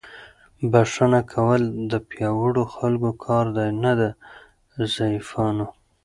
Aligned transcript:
بښنه 0.71 1.21
کول 1.33 1.61
د 1.91 1.93
پیاوړو 2.09 2.63
خلکو 2.75 3.09
کار 3.25 3.45
دی، 3.55 3.69
نه 3.83 3.91
د 3.99 4.01
ضعیفانو. 4.93 5.67